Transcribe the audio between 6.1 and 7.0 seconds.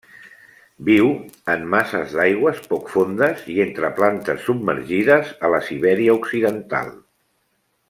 Occidental.